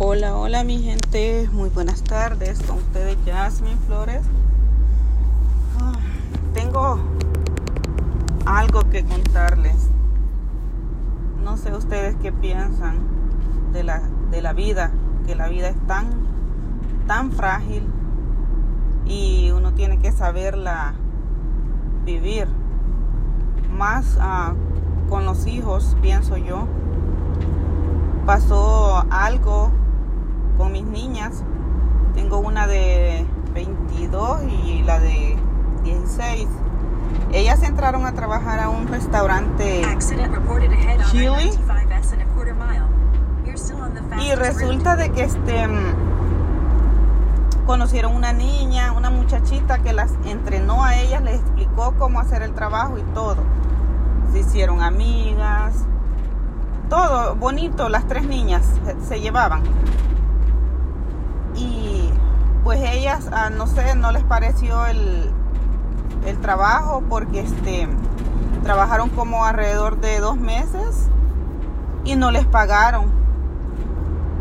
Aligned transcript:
Hola, 0.00 0.36
hola 0.36 0.62
mi 0.62 0.78
gente, 0.78 1.50
muy 1.52 1.70
buenas 1.70 2.04
tardes. 2.04 2.62
Con 2.62 2.76
ustedes 2.76 3.16
Jasmine 3.26 3.78
Flores. 3.88 4.22
Ah, 5.80 5.94
tengo 6.54 7.00
algo 8.46 8.88
que 8.90 9.04
contarles. 9.04 9.90
No 11.42 11.56
sé 11.56 11.74
ustedes 11.74 12.14
qué 12.22 12.30
piensan 12.30 12.98
de 13.72 13.82
la, 13.82 14.00
de 14.30 14.40
la 14.40 14.52
vida, 14.52 14.92
que 15.26 15.34
la 15.34 15.48
vida 15.48 15.68
es 15.68 15.86
tan, 15.88 16.06
tan 17.08 17.32
frágil 17.32 17.82
y 19.04 19.50
uno 19.50 19.74
tiene 19.74 19.98
que 19.98 20.12
saberla 20.12 20.94
vivir. 22.04 22.46
Más 23.76 24.16
ah, 24.20 24.54
con 25.08 25.24
los 25.24 25.48
hijos, 25.48 25.96
pienso 26.00 26.36
yo. 26.36 26.68
Pasó 28.26 29.04
algo 29.10 29.72
con 30.58 30.72
mis 30.72 30.84
niñas. 30.84 31.42
Tengo 32.14 32.38
una 32.38 32.66
de 32.66 33.24
22 33.54 34.42
y 34.44 34.82
la 34.82 34.98
de 34.98 35.36
16. 35.84 36.48
Ellas 37.32 37.62
entraron 37.62 38.04
a 38.04 38.12
trabajar 38.12 38.58
a 38.58 38.68
un 38.68 38.88
restaurante 38.88 39.82
Chili 41.10 41.50
y 44.20 44.34
resulta 44.34 44.96
de 44.96 45.10
que 45.10 45.22
este 45.22 45.66
conocieron 47.64 48.14
una 48.14 48.32
niña, 48.32 48.92
una 48.92 49.10
muchachita 49.10 49.78
que 49.78 49.92
las 49.92 50.10
entrenó 50.24 50.84
a 50.84 50.96
ellas, 50.96 51.22
les 51.22 51.36
explicó 51.36 51.94
cómo 51.98 52.18
hacer 52.18 52.42
el 52.42 52.54
trabajo 52.54 52.98
y 52.98 53.02
todo. 53.14 53.36
Se 54.32 54.40
hicieron 54.40 54.82
amigas, 54.82 55.74
todo 56.88 57.36
bonito, 57.36 57.88
las 57.88 58.06
tres 58.08 58.26
niñas 58.26 58.64
se 59.06 59.20
llevaban 59.20 59.62
pues 62.68 62.82
ellas, 62.82 63.30
ah, 63.32 63.48
no 63.48 63.66
sé, 63.66 63.94
no 63.94 64.12
les 64.12 64.22
pareció 64.24 64.84
el, 64.84 65.32
el 66.26 66.38
trabajo 66.38 67.02
porque 67.08 67.40
este, 67.40 67.88
trabajaron 68.62 69.08
como 69.08 69.46
alrededor 69.46 69.98
de 70.02 70.20
dos 70.20 70.36
meses 70.36 71.08
y 72.04 72.14
no 72.14 72.30
les 72.30 72.44
pagaron. 72.44 73.06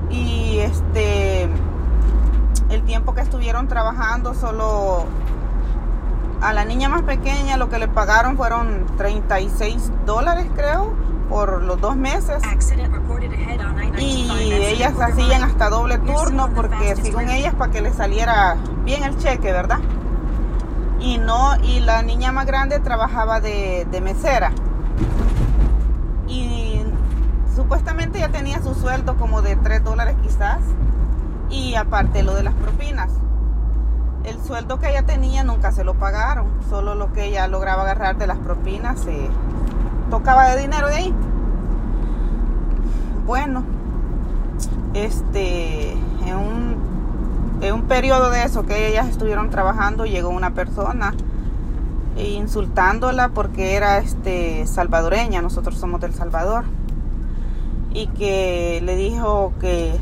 Y 0.09 0.57
este, 0.57 1.43
el 2.69 2.83
tiempo 2.83 3.13
que 3.13 3.21
estuvieron 3.21 3.69
trabajando 3.69 4.33
solo 4.33 5.05
a 6.41 6.51
la 6.51 6.65
niña 6.65 6.89
más 6.89 7.03
pequeña 7.03 7.55
lo 7.55 7.69
que 7.69 7.79
le 7.79 7.87
pagaron 7.87 8.35
fueron 8.35 8.87
36 8.97 9.89
dólares 10.05 10.47
creo 10.53 10.93
por 11.29 11.61
los 11.63 11.79
dos 11.79 11.95
meses 11.95 12.41
y 13.97 14.29
ellas 14.53 14.93
hacían 14.99 15.43
hasta 15.43 15.69
doble 15.69 15.97
turno 15.97 16.49
porque 16.55 16.95
según 16.95 17.29
ellas 17.29 17.53
para 17.55 17.71
que 17.71 17.81
les 17.81 17.95
saliera 17.95 18.57
bien 18.83 19.03
el 19.03 19.17
cheque, 19.17 19.51
¿verdad? 19.51 19.79
Y 20.99 21.17
no, 21.17 21.55
y 21.63 21.79
la 21.79 22.01
niña 22.01 22.31
más 22.31 22.45
grande 22.45 22.79
trabajaba 22.79 23.39
de, 23.39 23.87
de 23.91 24.01
mesera. 24.01 24.51
Y 26.27 26.81
supuestamente 27.55 28.19
ya 28.19 28.29
tenía 28.29 28.61
su 28.61 28.73
sueldo 28.73 29.15
como 29.17 29.41
de 29.41 29.55
3 29.55 29.83
dólares 29.83 30.15
quizás. 30.21 30.59
Y 31.49 31.75
aparte 31.75 32.23
lo 32.23 32.33
de 32.33 32.43
las 32.43 32.53
propinas. 32.55 33.11
El 34.23 34.43
sueldo 34.43 34.79
que 34.79 34.89
ella 34.89 35.03
tenía 35.03 35.43
nunca 35.43 35.71
se 35.71 35.83
lo 35.83 35.93
pagaron. 35.93 36.47
Solo 36.69 36.95
lo 36.95 37.13
que 37.13 37.25
ella 37.25 37.47
lograba 37.47 37.83
agarrar 37.83 38.17
de 38.17 38.27
las 38.27 38.39
propinas 38.39 38.99
se 38.99 39.29
tocaba 40.09 40.49
de 40.49 40.61
dinero 40.61 40.87
de 40.87 40.95
ahí. 40.95 41.13
Bueno, 43.25 43.63
este, 44.93 45.91
en 45.91 46.35
un, 46.35 47.57
en 47.61 47.73
un 47.73 47.81
periodo 47.83 48.29
de 48.29 48.43
eso 48.43 48.65
que 48.65 48.87
ellas 48.87 49.07
estuvieron 49.07 49.49
trabajando, 49.49 50.05
llegó 50.05 50.29
una 50.29 50.51
persona 50.53 51.13
insultándola 52.17 53.29
porque 53.29 53.75
era 53.75 53.99
este 53.99 54.65
salvadoreña, 54.65 55.41
nosotros 55.41 55.77
somos 55.77 56.01
del 56.01 56.13
Salvador, 56.13 56.65
y 57.93 58.07
que 58.07 58.81
le 58.83 58.95
dijo 58.95 59.53
que, 59.59 59.95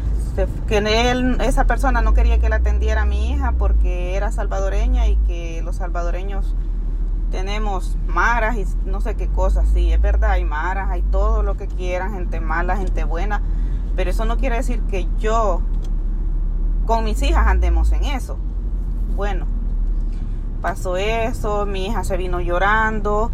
que 0.68 1.36
esa 1.42 1.66
persona 1.66 2.02
no 2.02 2.14
quería 2.14 2.40
que 2.40 2.50
la 2.50 2.58
atendiera 2.58 3.04
a 3.04 3.06
mi 3.06 3.32
hija 3.32 3.54
porque 3.58 4.16
era 4.16 4.32
salvadoreña 4.32 5.08
y 5.08 5.16
que 5.28 5.62
los 5.64 5.78
salvadoreños 5.78 6.56
tenemos 7.36 7.98
maras 8.08 8.56
y 8.56 8.66
no 8.86 9.02
sé 9.02 9.16
qué 9.16 9.28
cosas, 9.28 9.68
sí, 9.74 9.92
es 9.92 10.02
verdad, 10.02 10.32
hay 10.32 10.46
maras, 10.46 10.90
hay 10.90 11.02
todo 11.02 11.44
lo 11.44 11.58
que 11.58 11.68
quieran, 11.68 12.14
gente 12.14 12.40
mala, 12.40 12.78
gente 12.78 13.04
buena, 13.04 13.42
pero 13.98 14.10
eso 14.10 14.24
no 14.24 14.38
quiere 14.38 14.56
decir 14.56 14.80
que 14.84 15.06
yo 15.20 15.60
con 16.86 17.04
mis 17.04 17.22
hijas 17.24 17.46
andemos 17.48 17.92
en 17.92 18.06
eso. 18.06 18.38
Bueno, 19.18 19.48
pasó 20.62 20.96
eso, 20.96 21.66
mi 21.66 21.88
hija 21.88 22.06
se 22.06 22.16
vino 22.16 22.40
llorando, 22.40 23.32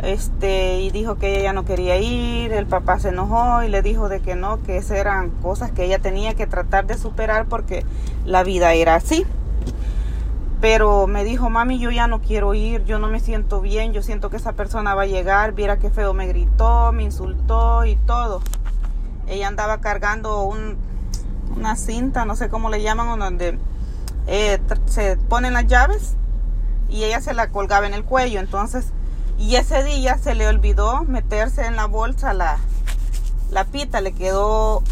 este, 0.00 0.78
y 0.82 0.92
dijo 0.92 1.16
que 1.16 1.40
ella 1.40 1.52
no 1.52 1.64
quería 1.64 1.96
ir, 1.96 2.52
el 2.52 2.66
papá 2.66 3.00
se 3.00 3.08
enojó 3.08 3.64
y 3.64 3.68
le 3.68 3.82
dijo 3.82 4.08
de 4.08 4.20
que 4.20 4.36
no, 4.36 4.62
que 4.62 4.76
esas 4.76 4.96
eran 4.96 5.30
cosas 5.42 5.72
que 5.72 5.86
ella 5.86 5.98
tenía 5.98 6.34
que 6.34 6.46
tratar 6.46 6.86
de 6.86 6.96
superar 6.96 7.46
porque 7.46 7.84
la 8.24 8.44
vida 8.44 8.74
era 8.74 8.94
así. 8.94 9.26
Pero 10.60 11.06
me 11.06 11.24
dijo, 11.24 11.48
mami, 11.48 11.78
yo 11.78 11.90
ya 11.90 12.06
no 12.06 12.20
quiero 12.20 12.54
ir, 12.54 12.84
yo 12.84 12.98
no 12.98 13.08
me 13.08 13.20
siento 13.20 13.60
bien, 13.60 13.92
yo 13.92 14.02
siento 14.02 14.28
que 14.28 14.36
esa 14.36 14.52
persona 14.52 14.94
va 14.94 15.02
a 15.02 15.06
llegar, 15.06 15.52
viera 15.52 15.78
qué 15.78 15.90
feo 15.90 16.12
me 16.12 16.26
gritó, 16.26 16.92
me 16.92 17.02
insultó 17.02 17.84
y 17.86 17.96
todo 17.96 18.42
ella 19.30 19.46
andaba 19.48 19.80
cargando 19.80 20.42
una 20.42 21.76
cinta, 21.76 22.24
no 22.24 22.34
sé 22.36 22.48
cómo 22.48 22.68
le 22.68 22.82
llaman, 22.82 23.18
donde 23.18 23.58
eh, 24.26 24.60
se 24.86 25.16
ponen 25.16 25.54
las 25.54 25.66
llaves 25.66 26.16
y 26.88 27.04
ella 27.04 27.20
se 27.20 27.32
la 27.32 27.48
colgaba 27.48 27.86
en 27.86 27.94
el 27.94 28.04
cuello. 28.04 28.40
Entonces, 28.40 28.86
y 29.38 29.54
ese 29.54 29.84
día 29.84 30.18
se 30.18 30.34
le 30.34 30.48
olvidó 30.48 31.04
meterse 31.04 31.64
en 31.64 31.76
la 31.76 31.86
bolsa 31.86 32.34
la, 32.34 32.58
la 33.50 33.64
pita, 33.64 34.00
le 34.00 34.12
quedó 34.12 34.82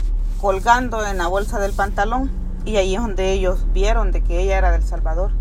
colgando 0.40 1.04
en 1.04 1.18
la 1.18 1.26
bolsa 1.26 1.58
del 1.58 1.72
pantalón. 1.72 2.30
Y 2.64 2.76
ahí 2.76 2.94
es 2.94 3.00
donde 3.00 3.32
ellos 3.32 3.66
vieron 3.72 4.12
de 4.12 4.22
que 4.22 4.40
ella 4.40 4.58
era 4.58 4.70
del 4.70 4.84
Salvador. 4.84 5.32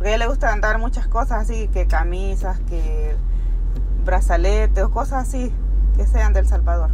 Porque 0.00 0.08
a 0.08 0.16
ella 0.16 0.24
le 0.24 0.28
gusta 0.28 0.50
andar 0.50 0.78
muchas 0.78 1.06
cosas 1.06 1.42
así, 1.42 1.68
que 1.68 1.86
camisas, 1.86 2.58
que 2.60 3.14
brazaletes 4.04 4.82
o 4.82 4.90
cosas 4.90 5.28
así 5.28 5.52
que 5.96 6.06
sean 6.06 6.32
del 6.32 6.48
Salvador 6.48 6.90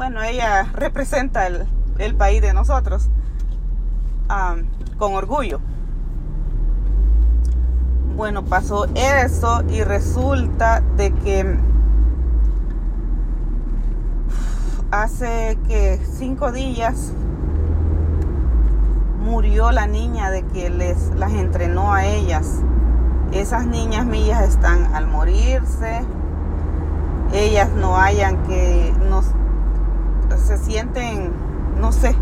bueno, 0.00 0.22
ella 0.22 0.62
representa 0.72 1.46
el, 1.46 2.14
país 2.14 2.40
de 2.40 2.54
nosotros 2.54 3.10
con 4.96 5.14
orgullo. 5.14 5.60
Bueno, 8.16 8.42
pasó 8.42 8.86
eso 8.94 9.62
y 9.68 9.82
resulta 9.82 10.80
de 10.96 11.12
que 11.12 11.58
hace 14.90 15.58
que 15.68 16.00
cinco 16.10 16.50
días 16.50 17.12
murió 19.30 19.70
la 19.70 19.86
niña 19.86 20.28
de 20.30 20.42
que 20.42 20.70
les 20.70 21.14
las 21.14 21.32
entrenó 21.32 21.94
a 21.94 22.04
ellas. 22.04 22.62
Esas 23.30 23.64
niñas 23.64 24.04
mías 24.04 24.42
están 24.42 24.92
al 24.92 25.06
morirse. 25.06 26.02
Ellas 27.32 27.68
no 27.76 27.96
hayan 27.96 28.42
que 28.42 28.92
nos 29.08 29.26
se 30.36 30.58
sienten, 30.58 31.32
no 31.80 31.92
sé, 31.92 32.16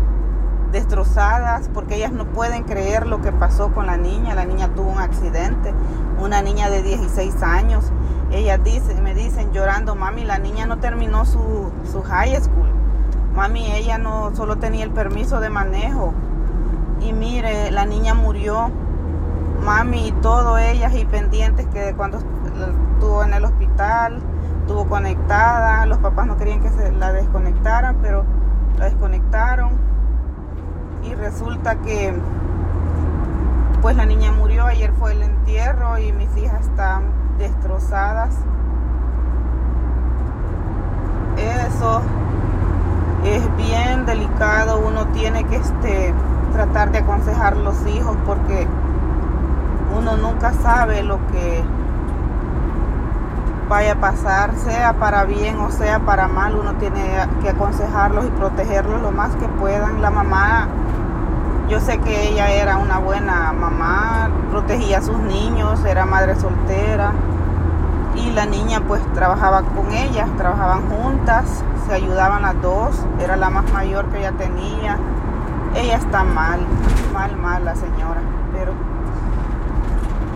destrozadas 0.71 1.69
porque 1.73 1.95
ellas 1.95 2.11
no 2.11 2.25
pueden 2.25 2.63
creer 2.63 3.07
lo 3.07 3.21
que 3.21 3.31
pasó 3.31 3.73
con 3.73 3.87
la 3.87 3.97
niña. 3.97 4.35
La 4.35 4.45
niña 4.45 4.69
tuvo 4.75 4.91
un 4.91 4.99
accidente, 4.99 5.73
una 6.21 6.43
niña 6.43 6.69
de 6.69 6.83
16 6.83 7.41
años. 7.41 7.85
Ellas 8.31 8.63
dicen, 8.63 9.01
me 9.01 9.15
dicen 9.15 9.51
llorando, 9.51 9.95
mami, 9.95 10.25
la 10.25 10.37
niña 10.37 10.67
no 10.67 10.77
terminó 10.77 11.25
su, 11.25 11.71
su 11.91 12.03
high 12.03 12.39
school. 12.39 12.69
Mami, 13.33 13.71
ella 13.71 13.97
no 13.97 14.35
solo 14.35 14.57
tenía 14.57 14.83
el 14.83 14.91
permiso 14.91 15.39
de 15.39 15.49
manejo. 15.49 16.13
Y 17.01 17.13
mire, 17.13 17.71
la 17.71 17.85
niña 17.85 18.13
murió. 18.13 18.71
Mami 19.63 20.07
y 20.07 20.11
todo 20.13 20.57
ellas 20.57 20.93
y 20.95 21.03
pendientes 21.03 21.67
que 21.67 21.93
cuando 21.95 22.17
estuvo 22.17 23.23
en 23.23 23.33
el 23.33 23.43
hospital 23.43 24.21
estuvo 24.61 24.87
conectada, 24.87 25.85
los 25.85 25.97
papás 25.97 26.27
no 26.27 26.37
querían 26.37 26.61
que 26.61 26.69
se 26.69 26.91
la 26.91 27.11
desconectaran, 27.11 27.97
pero 28.01 28.23
la 28.77 28.85
desconectaron 28.85 29.71
y 31.03 31.13
resulta 31.15 31.75
que 31.77 32.13
pues 33.81 33.95
la 33.95 34.05
niña 34.05 34.31
murió, 34.31 34.65
ayer 34.65 34.91
fue 34.93 35.13
el 35.13 35.23
entierro 35.23 35.97
y 35.97 36.11
mis 36.11 36.35
hijas 36.37 36.61
están 36.61 37.03
destrozadas. 37.37 38.35
Eso 41.37 42.01
es 43.23 43.57
bien 43.57 44.05
delicado, 44.05 44.81
uno 44.85 45.07
tiene 45.07 45.45
que 45.45 45.55
este, 45.55 46.13
tratar 46.51 46.91
de 46.91 46.99
aconsejar 46.99 47.53
a 47.53 47.57
los 47.57 47.85
hijos 47.87 48.15
porque 48.25 48.67
uno 49.97 50.17
nunca 50.17 50.53
sabe 50.53 51.03
lo 51.03 51.17
que 51.27 51.63
vaya 53.67 53.93
a 53.93 53.95
pasar, 53.95 54.55
sea 54.55 54.93
para 54.93 55.25
bien 55.25 55.57
o 55.59 55.69
sea 55.71 55.99
para 55.99 56.27
mal, 56.27 56.55
uno 56.55 56.73
tiene 56.73 57.19
que 57.41 57.49
aconsejarlos 57.49 58.25
y 58.25 58.29
protegerlos 58.29 59.01
lo 59.01 59.11
más 59.11 59.35
que 59.35 59.47
puedan. 59.47 60.01
La 60.01 60.09
mamá, 60.09 60.67
yo 61.69 61.79
sé 61.79 61.99
que 61.99 62.29
ella 62.29 62.49
era 62.49 62.77
una 62.77 62.97
buena 62.97 63.53
mamá, 63.53 64.29
protegía 64.49 64.97
a 64.97 65.01
sus 65.01 65.19
niños, 65.19 65.85
era 65.85 66.05
madre 66.05 66.35
soltera 66.35 67.13
y 68.15 68.31
la 68.31 68.45
niña 68.45 68.81
pues 68.87 69.01
trabajaba 69.13 69.61
con 69.61 69.91
ella, 69.91 70.27
trabajaban 70.37 70.89
juntas, 70.89 71.63
se 71.87 71.93
ayudaban 71.93 72.41
las 72.41 72.59
dos, 72.61 73.05
era 73.19 73.35
la 73.35 73.49
más 73.49 73.71
mayor 73.71 74.05
que 74.07 74.19
ella 74.19 74.31
tenía. 74.31 74.97
Ella 75.75 75.97
está 75.97 76.23
mal, 76.23 76.59
mal, 77.13 77.35
mal 77.37 77.65
la 77.65 77.75
señora, 77.75 78.21
pero 78.51 78.73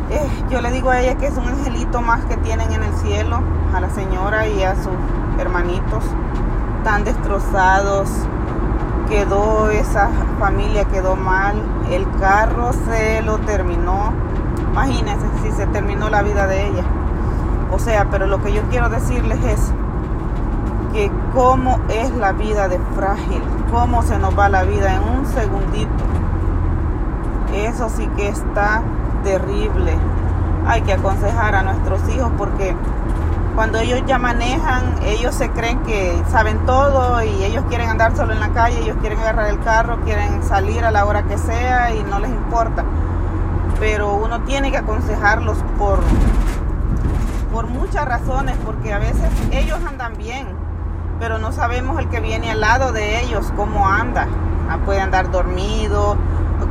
eh, 0.10 0.30
yo 0.50 0.62
le 0.62 0.72
digo 0.72 0.92
a 0.92 1.00
ella 1.02 1.16
que 1.16 1.28
es 1.28 1.38
un 1.38 1.48
angelito 1.48 2.02
más 2.02 2.24
que 2.26 2.38
tienen 2.38 2.72
en 2.72 2.84
el 2.84 2.94
cielo, 2.98 3.42
a 3.74 3.80
la 3.80 3.90
señora 3.90 4.48
y 4.48 4.64
a 4.64 4.76
sus 4.76 4.94
hermanitos 5.40 6.04
tan 6.84 7.04
destrozados. 7.04 8.10
Quedó 9.10 9.70
esa 9.70 10.10
familia, 10.40 10.86
quedó 10.86 11.16
mal. 11.16 11.56
El 11.90 12.06
carro 12.20 12.72
se 12.74 13.22
lo 13.22 13.38
terminó. 13.40 14.14
Imagínense 14.72 15.26
si 15.42 15.52
se 15.52 15.68
terminó 15.68 16.10
la 16.10 16.22
vida 16.22 16.48
de 16.48 16.68
ella. 16.68 16.84
O 17.72 17.80
sea, 17.80 18.08
pero 18.10 18.28
lo 18.28 18.42
que 18.44 18.54
yo 18.54 18.62
quiero 18.70 18.90
decirles 18.90 19.44
es 19.46 19.74
que 20.94 21.12
cómo 21.34 21.80
es 21.90 22.12
la 22.12 22.34
vida 22.34 22.68
de 22.68 22.80
frágil, 22.96 23.42
cómo 23.74 24.04
se 24.04 24.20
nos 24.20 24.38
va 24.38 24.50
la 24.50 24.64
vida 24.64 24.94
en 24.94 25.02
un 25.02 25.26
segundito. 25.26 25.92
Eso 27.56 27.90
sí 27.90 28.08
que 28.16 28.28
está 28.28 28.84
terrible. 29.24 29.98
Hay 30.68 30.84
que 30.84 30.94
aconsejar 30.94 31.56
a 31.56 31.64
nuestros 31.64 32.08
hijos 32.10 32.32
porque 32.38 32.76
cuando 33.56 33.80
ellos 33.80 34.04
ya 34.06 34.20
manejan, 34.20 34.96
ellos 35.04 35.34
se 35.34 35.50
creen 35.50 35.80
que 35.80 36.22
saben 36.30 36.64
todo 36.68 37.24
y 37.24 37.44
ellos 37.44 37.66
quieren 37.68 37.90
andar 37.90 38.16
solo 38.16 38.34
en 38.34 38.40
la 38.40 38.50
calle, 38.50 38.80
ellos 38.80 38.96
quieren 39.02 39.18
agarrar 39.20 39.50
el 39.50 39.60
carro, 39.60 40.00
quieren 40.02 40.44
salir 40.44 40.86
a 40.86 40.92
la 40.92 41.06
hora 41.06 41.24
que 41.24 41.40
sea 41.40 41.96
y 41.96 42.04
no 42.04 42.20
les 42.20 42.30
importa. 42.30 42.86
Pero 43.80 44.14
uno 44.14 44.42
tiene 44.42 44.70
que 44.70 44.78
aconsejarlos 44.78 45.58
por, 45.80 46.00
por 47.52 47.66
muchas 47.66 48.06
razones, 48.06 48.56
porque 48.64 48.94
a 48.94 49.00
veces 49.00 49.32
ellos 49.52 49.80
andan 49.84 50.16
bien, 50.16 50.48
pero 51.24 51.38
no 51.38 51.54
sabemos 51.54 51.98
el 52.00 52.10
que 52.10 52.20
viene 52.20 52.52
al 52.52 52.60
lado 52.60 52.92
de 52.92 53.22
ellos, 53.22 53.54
cómo 53.56 53.88
anda. 53.88 54.28
Ah, 54.70 54.80
puede 54.84 55.00
andar 55.00 55.32
dormido, 55.32 56.18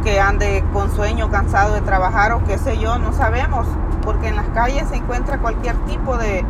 que 0.05 0.21
ande 0.21 0.63
con 0.75 0.95
sueño, 0.95 1.31
cansado 1.31 1.73
de 1.73 1.81
trabajar 1.81 2.33
o 2.33 2.45
qué 2.45 2.59
sé 2.59 2.77
yo, 2.77 2.99
no 2.99 3.15
sabemos, 3.15 3.67
porque 4.03 4.29
en 4.29 4.37
las 4.37 4.47
calles 4.49 4.87
se 4.91 4.97
encuentra 4.97 5.39
cualquier 5.39 5.75
tipo 5.87 6.19
de, 6.19 6.45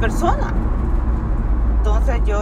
persona. 0.00 0.54
Entonces 1.76 2.22
yo, 2.24 2.40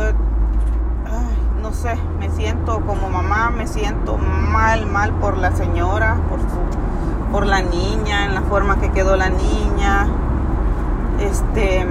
no 1.61 1.73
sé, 1.73 1.97
me 2.21 2.31
siento 2.31 2.81
como 2.87 3.11
mamá, 3.11 3.51
me 3.51 3.67
siento 3.67 4.17
mal, 4.17 4.87
mal 4.87 5.11
por 5.15 5.39
la 5.39 5.51
señora, 5.57 6.19
por 6.31 6.39
su, 6.39 7.33
por 7.33 7.47
la 7.47 7.63
niña, 7.63 8.27
en 8.27 8.35
la 8.37 8.43
forma 8.43 8.79
que 8.79 8.93
quedó 8.93 9.17
la 9.17 9.31
niña. 9.31 10.07
Este, 11.19 11.85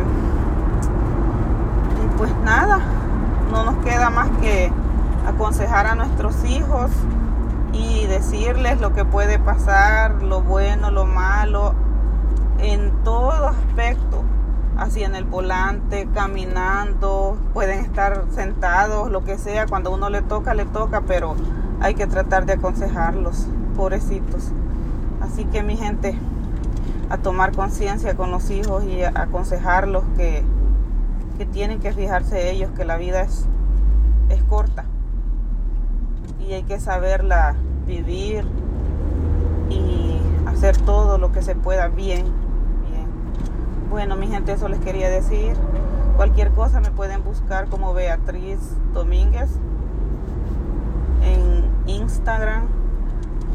pues 2.18 2.34
nada, 2.46 2.80
no 3.54 3.64
nos 3.64 3.86
queda 3.86 4.10
más 4.10 4.30
que 4.42 4.72
aconsejar 5.28 5.86
a 5.86 5.94
nuestros 5.94 6.44
hijos 6.44 6.90
y 7.72 8.08
decirles 8.08 8.82
lo 8.82 8.94
que 8.94 9.06
puede 9.06 9.38
pasar, 9.38 10.24
lo 10.24 10.42
bueno, 10.42 10.90
lo 10.90 11.06
malo, 11.06 11.76
en 12.58 12.92
todo 13.04 13.48
aspecto, 13.48 14.24
así 14.76 15.04
en 15.04 15.14
el 15.14 15.24
volante, 15.24 16.10
caminando, 16.16 17.38
pueden 17.54 17.82
estar 17.82 18.24
sentados, 18.34 19.12
lo 19.12 19.24
que 19.24 19.38
sea, 19.38 19.68
cuando 19.68 19.92
uno 19.94 20.10
le 20.10 20.24
toca, 20.24 20.56
le 20.56 20.66
toca, 20.66 21.02
pero 21.02 21.36
hay 21.80 21.94
que 21.94 22.08
tratar 22.08 22.48
de 22.48 22.54
aconsejarlos, 22.54 23.46
pobrecitos. 23.76 24.50
Así 25.22 25.46
que 25.46 25.62
mi 25.62 25.78
gente, 25.78 26.18
a 27.12 27.20
tomar 27.20 27.56
conciencia 27.56 28.16
con 28.16 28.32
los 28.32 28.50
hijos 28.50 28.84
y 28.84 29.04
a 29.04 29.12
aconsejarlos 29.14 30.04
que, 30.18 30.44
tienen 31.46 31.80
que 31.80 31.94
fijarse 31.94 32.52
ellos 32.52 32.72
que 32.72 32.86
la 32.86 32.98
vida 32.98 33.22
es, 33.22 33.48
es 34.30 34.44
corta 34.44 34.86
y 36.40 36.54
hay 36.54 36.64
que 36.64 36.80
saberla 36.80 37.56
vivir 37.86 38.46
y 39.70 40.18
hacer 40.46 40.78
todo 40.78 41.18
lo 41.18 41.32
que 41.32 41.42
se 41.42 41.56
pueda 41.56 41.88
bien, 41.88 42.26
bien. 42.88 43.08
Bueno, 43.90 44.16
mi 44.16 44.28
gente, 44.28 44.52
eso 44.54 44.68
les 44.68 44.80
quería 44.80 45.10
decir. 45.10 45.54
Cualquier 46.16 46.52
cosa 46.52 46.80
me 46.80 46.92
pueden 46.92 47.24
buscar 47.24 47.68
como 47.68 47.94
Beatriz 47.94 48.60
Domínguez 48.94 49.50
en 51.24 51.64
Instagram 51.88 52.68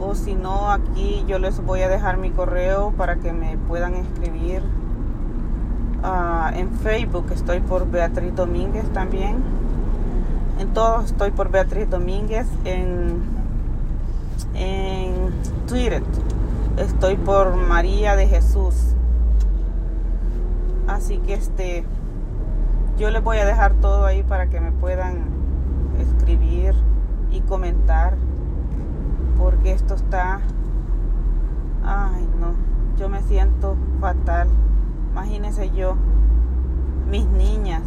o 0.01 0.15
si 0.15 0.35
no 0.35 0.71
aquí 0.71 1.25
yo 1.27 1.39
les 1.39 1.65
voy 1.65 1.83
a 1.83 1.89
dejar 1.89 2.19
mi 2.19 2.31
correo 2.31 2.93
para 2.97 3.17
que 3.17 3.33
me 3.33 3.59
puedan 3.59 3.95
escribir 3.95 4.63
uh, 6.03 6.57
en 6.57 6.71
Facebook 6.79 7.27
estoy 7.33 7.61
por 7.61 7.91
Beatriz 7.91 8.35
Domínguez 8.35 8.89
también 8.93 9.59
en 10.59 10.75
todos 10.75 11.05
estoy 11.05 11.31
por 11.31 11.51
Beatriz 11.51 11.89
Domínguez. 11.89 12.47
En, 12.65 13.23
en 14.55 15.31
Twitter 15.69 16.03
estoy 16.77 17.17
por 17.17 17.55
María 17.55 18.17
de 18.17 18.27
Jesús. 18.27 18.75
Así 20.89 21.19
que 21.19 21.35
este 21.35 21.85
yo 22.99 23.11
les 23.11 23.23
voy 23.23 23.39
a 23.39 23.45
dejar 23.45 23.75
todo 23.75 24.05
ahí 24.05 24.25
para 24.25 24.49
que 24.49 24.61
me 24.61 24.73
puedan 24.73 25.19
escribir 26.01 26.75
y 27.31 27.41
comentar 27.43 28.15
porque 29.39 29.71
esto 29.71 29.95
está 29.95 30.41
ay 31.85 32.27
no 32.41 32.55
yo 32.99 33.09
me 33.09 33.23
siento 33.23 33.77
fatal 34.01 34.49
imagínense 35.19 35.71
yo 35.71 35.97
mis 37.11 37.27
niñas 37.27 37.83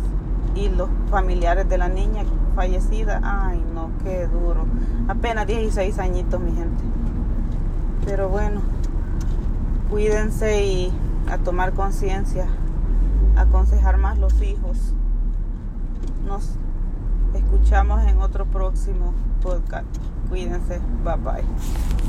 y 0.53 0.67
los 0.67 0.89
familiares 1.09 1.69
de 1.69 1.77
la 1.77 1.87
niña 1.87 2.23
fallecida, 2.55 3.21
ay 3.23 3.63
no, 3.73 3.89
qué 4.03 4.27
duro. 4.27 4.65
Apenas 5.07 5.47
16 5.47 5.97
añitos, 5.99 6.41
mi 6.41 6.51
gente. 6.51 6.83
Pero 8.05 8.27
bueno, 8.27 8.59
cuídense 9.89 10.65
y 10.65 10.93
a 11.29 11.37
tomar 11.37 11.71
conciencia, 11.71 12.47
aconsejar 13.37 13.97
más 13.97 14.17
los 14.17 14.41
hijos. 14.41 14.93
Nos 16.27 16.55
escuchamos 17.33 18.03
en 18.07 18.19
otro 18.19 18.45
próximo 18.45 19.13
podcast. 19.41 19.85
Cuídense, 20.27 20.81
bye 21.05 21.15
bye. 21.15 22.00